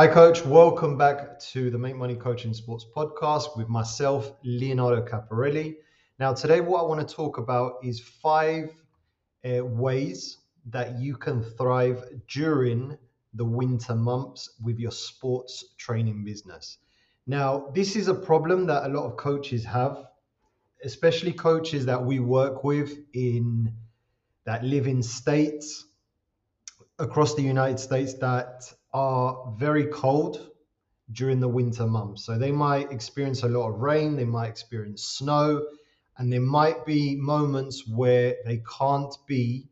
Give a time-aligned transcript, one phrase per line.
[0.00, 0.46] Hi, Coach.
[0.46, 5.76] Welcome back to the Make Money Coaching Sports podcast with myself, Leonardo Caparelli.
[6.18, 8.70] Now, today, what I want to talk about is five
[9.44, 10.38] uh, ways
[10.70, 12.96] that you can thrive during
[13.34, 16.78] the winter months with your sports training business.
[17.26, 20.06] Now, this is a problem that a lot of coaches have,
[20.82, 23.70] especially coaches that we work with in
[24.46, 25.84] that live in states
[26.98, 28.62] across the United States that
[28.92, 30.50] are very cold
[31.12, 32.24] during the winter months.
[32.24, 35.66] So they might experience a lot of rain, they might experience snow,
[36.18, 39.68] and there might be moments where they can't be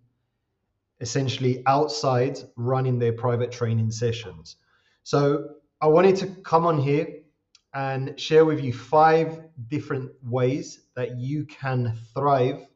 [1.00, 4.56] essentially outside running their private training sessions.
[5.04, 5.50] So
[5.80, 7.06] I wanted to come on here
[7.74, 12.66] and share with you five different ways that you can thrive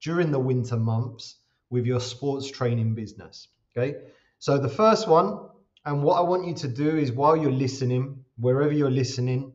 [0.00, 1.36] during the winter months
[1.68, 3.48] with your sports training business.
[3.76, 3.96] Okay.
[4.38, 5.48] So the first one,
[5.86, 9.52] and what I want you to do is while you're listening, wherever you're listening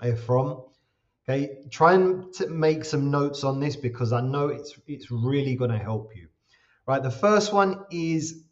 [0.00, 0.62] uh, from,
[1.28, 5.70] okay, try and make some notes on this because I know it's it's really going
[5.70, 6.28] to help you.
[6.86, 7.02] Right.
[7.02, 8.44] The first one is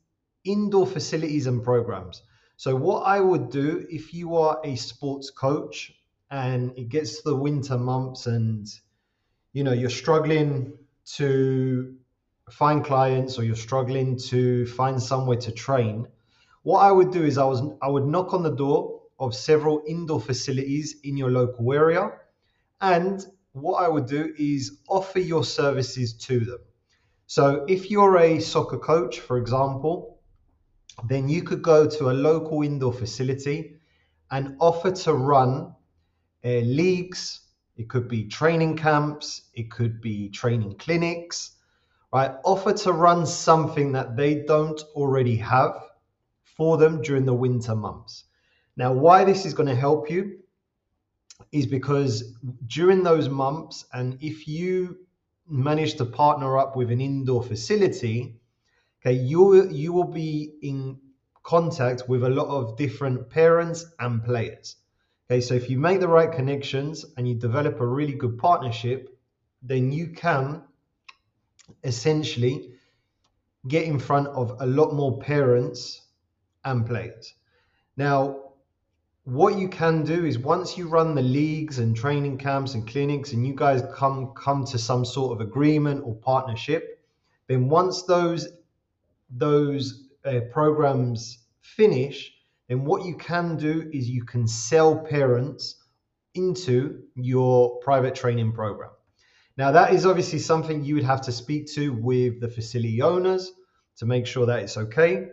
[0.45, 2.23] indoor facilities and programs.
[2.57, 5.93] So what I would do if you are a sports coach
[6.31, 8.69] and it gets to the winter months and
[9.55, 10.75] you know you're struggling
[11.17, 11.97] to
[12.51, 16.07] find clients or you're struggling to find somewhere to train,
[16.63, 19.83] what I would do is I was I would knock on the door of several
[19.87, 22.11] indoor facilities in your local area,
[22.81, 26.59] and what I would do is offer your services to them.
[27.27, 30.21] So if you're a soccer coach, for example,
[31.09, 33.77] then you could go to a local indoor facility
[34.31, 35.75] and offer to run
[36.45, 37.41] uh, leagues.
[37.77, 39.43] It could be training camps.
[39.55, 41.57] It could be training clinics
[42.13, 42.33] right?
[42.45, 45.75] Offer to run something that they don't already have
[46.61, 48.25] for them during the winter months.
[48.77, 50.41] Now, why this is going to help you
[51.53, 52.35] is because
[52.67, 54.99] during those months, and if you
[55.49, 58.37] manage to partner up with an indoor facility,
[59.01, 60.99] okay, you you will be in
[61.43, 64.77] contact with a lot of different parents and players.
[65.31, 69.09] Okay, so if you make the right connections and you develop a really good partnership,
[69.63, 70.63] then you can
[71.85, 72.75] essentially
[73.67, 76.03] get in front of a lot more parents
[76.65, 77.35] and players.
[77.97, 78.51] Now,
[79.25, 83.33] what you can do is once you run the leagues and training camps and clinics
[83.33, 87.01] and you guys come come to some sort of agreement or partnership,
[87.47, 88.49] then once those
[89.31, 92.33] those uh, programs finish,
[92.69, 95.77] then what you can do is you can sell parents
[96.35, 98.91] into your private training program.
[99.57, 103.53] Now, that is obviously something you would have to speak to with the facility owners
[103.97, 105.29] to make sure that it's okay.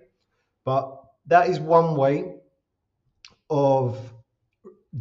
[0.65, 2.35] But that is one way
[3.49, 3.97] of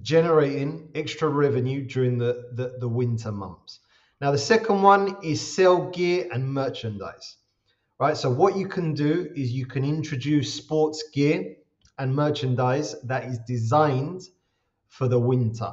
[0.03, 3.81] generating extra revenue during the, the, the winter months.
[4.21, 7.37] Now, the second one is sell gear and merchandise.
[7.99, 8.17] Right.
[8.17, 11.57] So, what you can do is you can introduce sports gear
[11.99, 14.23] and merchandise that is designed
[14.89, 15.73] for the winter.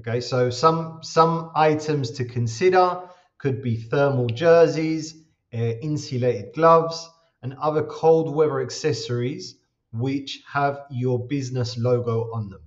[0.00, 3.02] Okay, so some some items to consider
[3.36, 7.10] could be thermal jerseys, uh, insulated gloves,
[7.42, 9.56] and other cold weather accessories
[9.92, 12.62] which have your business logo on them.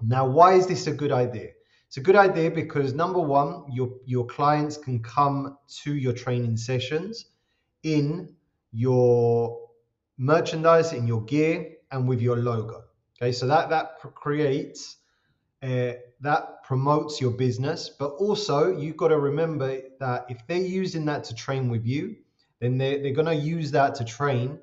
[0.00, 1.50] Now, why is this a good idea?
[1.86, 6.56] It's a good idea because number one, your your clients can come to your training
[6.56, 7.26] sessions
[7.82, 8.34] in
[8.72, 9.68] your
[10.16, 12.84] merchandise, in your gear, and with your logo.
[13.16, 14.96] Okay, so that that creates
[15.62, 17.90] uh, that promotes your business.
[17.90, 22.16] But also, you've got to remember that if they're using that to train with you,
[22.60, 24.58] then they're, they're going to use that to train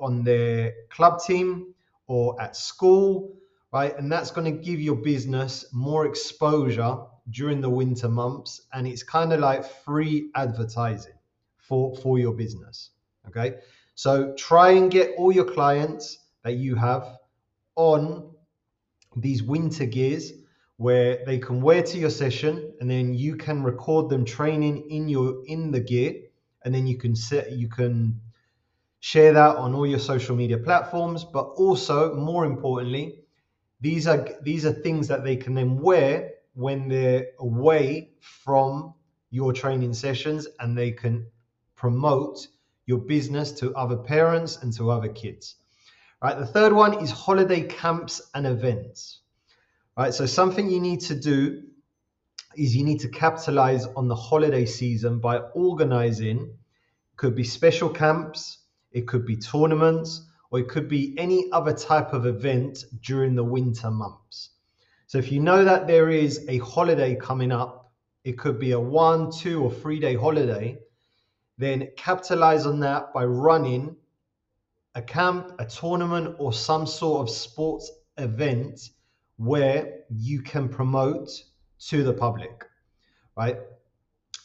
[0.00, 1.74] on their club team
[2.06, 3.34] or at school,
[3.72, 3.96] right?
[3.98, 6.98] And that's going to give your business more exposure
[7.30, 8.62] during the winter months.
[8.72, 11.14] And it's kind of like free advertising
[11.58, 12.90] for, for your business.
[13.28, 13.56] Okay.
[13.94, 17.18] So try and get all your clients that you have
[17.74, 18.30] on
[19.16, 20.32] these winter gears
[20.76, 25.08] where they can wear to your session and then you can record them training in
[25.08, 26.14] your in the gear
[26.64, 28.20] and then you can set you can
[29.10, 33.04] share that on all your social media platforms but also more importantly
[33.80, 38.94] these are these are things that they can then wear when they're away from
[39.30, 41.26] your training sessions and they can
[41.74, 42.48] promote
[42.86, 45.56] your business to other parents and to other kids
[46.22, 49.20] right the third one is holiday camps and events
[49.96, 50.12] right?
[50.12, 51.62] So something you need to do
[52.56, 56.54] is you need to capitalize on the holiday season by organizing
[57.16, 58.58] could be special camps,
[58.96, 63.44] it could be tournaments, or it could be any other type of event during the
[63.44, 64.52] winter months.
[65.06, 67.92] So if you know that there is a holiday coming up,
[68.24, 70.78] it could be a one, two, or three day holiday,
[71.58, 73.94] then capitalize on that by running
[74.94, 78.80] a camp, a tournament, or some sort of sports event
[79.36, 81.28] where you can promote
[81.80, 82.64] to the public,
[83.36, 83.58] right?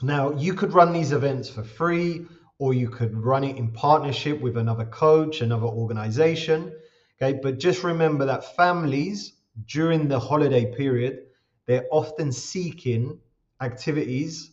[0.01, 2.25] Now, you could run these events for free,
[2.61, 6.71] or you could run it in partnership with another coach, another organization.
[7.19, 9.33] Okay, but just remember that families
[9.65, 11.23] during the holiday period,
[11.65, 13.19] they're often seeking
[13.61, 14.51] activities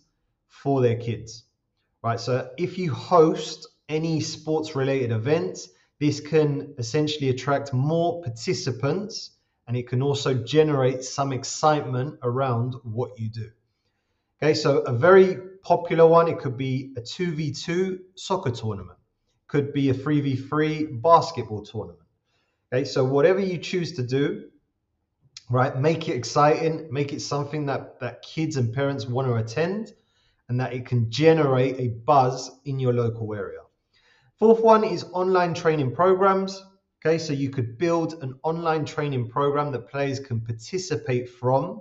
[0.48, 1.44] for their kids,
[2.02, 2.18] right?
[2.18, 5.68] So if you host any sports related events,
[6.00, 9.32] this can essentially attract more participants
[9.66, 13.50] and it can also generate some excitement around what you do.
[14.40, 18.96] Okay, so a very popular one, it could be a 2v2 soccer tournament,
[19.48, 22.06] could be a 3v3 basketball tournament.
[22.72, 24.44] Okay, so whatever you choose to do,
[25.50, 29.92] right, make it exciting, make it something that, that kids and parents want to attend,
[30.48, 33.58] and that it can generate a buzz in your local area.
[34.38, 36.64] Fourth one is online training programs.
[37.04, 41.80] Okay, so you could build an online training program that players can participate from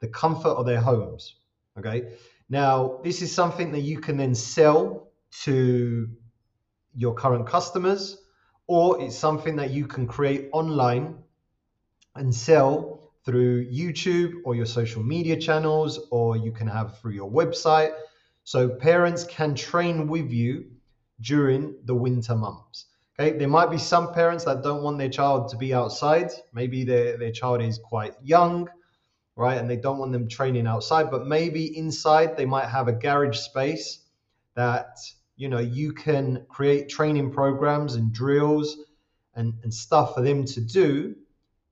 [0.00, 1.36] the comfort of their homes.
[1.78, 2.14] Okay,
[2.48, 5.08] now this is something that you can then sell
[5.42, 6.08] to
[6.94, 8.16] your current customers,
[8.66, 11.18] or it's something that you can create online
[12.14, 17.30] and sell through YouTube or your social media channels, or you can have through your
[17.30, 17.92] website.
[18.44, 20.66] So parents can train with you
[21.20, 22.86] during the winter months.
[23.18, 26.30] Okay, there might be some parents that don't want their child to be outside.
[26.52, 28.68] Maybe their, their child is quite young,
[29.36, 29.58] right?
[29.58, 33.38] And they don't want them training outside, but maybe inside they might have a garage
[33.38, 34.00] space
[34.54, 34.98] that
[35.36, 38.78] you know you can create training programs and drills
[39.34, 41.14] and, and stuff for them to do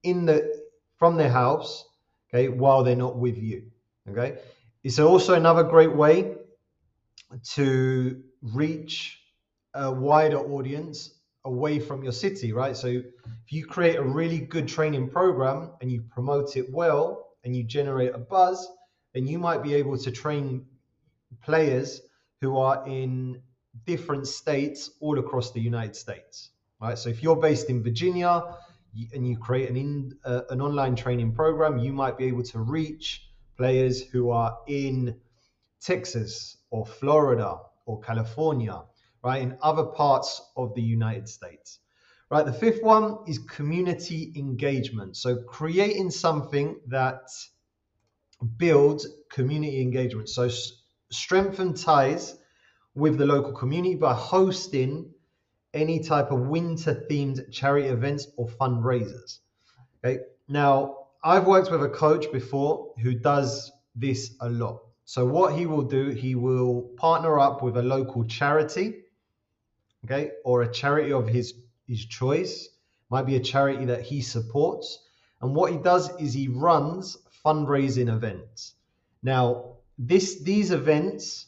[0.02, 0.64] in the
[0.98, 1.86] from their house,
[2.28, 3.64] okay, while they're not with you.
[4.08, 4.38] Okay.
[4.84, 6.36] It's also another great way
[7.54, 9.18] to reach
[9.72, 11.14] a wider audience
[11.46, 12.76] away from your city, right?
[12.76, 17.56] So if you create a really good training program and you promote it well and
[17.56, 18.68] you generate a buzz,
[19.12, 20.66] then you might be able to train
[21.42, 22.00] players
[22.40, 23.40] who are in
[23.86, 26.50] different states all across the United States,
[26.80, 26.98] right?
[26.98, 28.56] So if you're based in Virginia
[29.12, 32.60] and you create an in, uh, an online training program, you might be able to
[32.60, 35.16] reach players who are in
[35.80, 38.82] Texas or Florida or California
[39.24, 41.80] right, in other parts of the United States.
[42.30, 45.16] Right, the fifth one is community engagement.
[45.16, 47.28] So creating something that
[48.56, 50.28] builds community engagement.
[50.28, 50.48] So
[51.10, 52.36] strengthen ties
[52.94, 55.10] with the local community by hosting
[55.74, 59.40] any type of winter themed charity events or fundraisers.
[60.04, 60.20] Okay.
[60.48, 64.80] Now, I've worked with a coach before who does this a lot.
[65.04, 69.04] So what he will do, he will partner up with a local charity
[70.04, 71.54] okay, or a charity of his
[71.86, 72.68] his choice.
[73.10, 74.98] Might be a charity that he supports.
[75.40, 78.74] And what he does is he runs fundraising events.
[79.22, 81.46] Now, this these events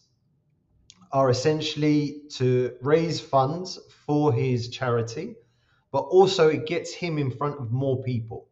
[1.12, 5.34] are essentially to raise funds for his charity,
[5.90, 8.48] but also it gets him in front of more people.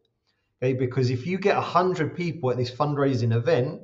[0.61, 3.81] Okay, because if you get a hundred people at this fundraising event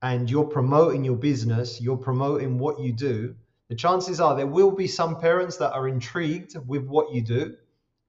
[0.00, 3.34] and you're promoting your business, you're promoting what you do,
[3.68, 7.56] the chances are there will be some parents that are intrigued with what you do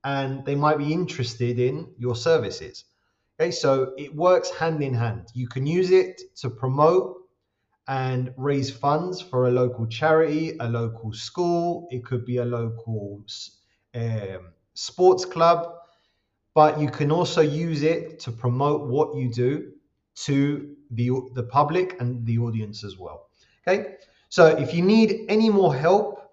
[0.04, 2.86] and they might be interested in your services.
[3.40, 5.28] Okay, so it works hand in hand.
[5.34, 7.18] You can use it to promote
[7.88, 13.24] and raise funds for a local charity, a local school, it could be a local
[13.96, 15.74] um, sports club,
[16.54, 19.72] but you can also use it to promote what you do
[20.16, 23.30] to the, the public and the audience as well.
[23.68, 23.96] Okay,
[24.30, 26.32] so if you need any more help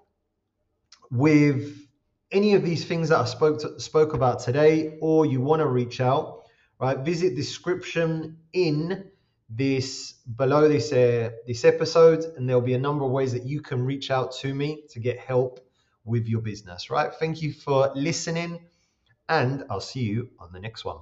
[1.11, 1.87] with
[2.31, 5.67] any of these things that I spoke to, spoke about today, or you want to
[5.67, 6.43] reach out,
[6.79, 6.99] right?
[6.99, 9.11] Visit description in
[9.49, 13.61] this below this uh, this episode, and there'll be a number of ways that you
[13.61, 15.61] can reach out to me to get help
[16.05, 16.91] with your business.
[16.91, 17.13] Right?
[17.15, 18.61] Thank you for listening,
[19.29, 20.99] and I'll see you on the next one.